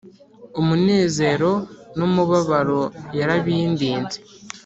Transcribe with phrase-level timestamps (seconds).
[0.59, 1.51] Umunezero
[1.97, 2.81] n’umubabaro
[3.17, 4.17] yarabindinze